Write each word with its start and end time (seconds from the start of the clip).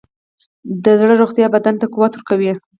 د 0.83 0.85
زړه 0.99 1.13
روغتیا 1.21 1.47
بدن 1.55 1.75
ته 1.81 1.85
قوت 1.93 2.11
ورکوي. 2.13 2.51